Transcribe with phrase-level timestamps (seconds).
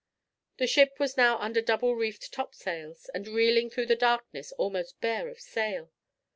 [0.57, 5.27] The ship was now under double reefed topsails, and reeling through the darkness almost bare
[5.29, 5.91] of sail.